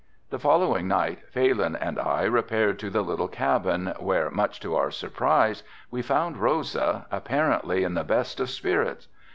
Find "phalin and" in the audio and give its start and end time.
1.31-1.99